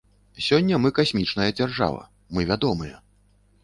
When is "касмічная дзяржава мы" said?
1.01-2.51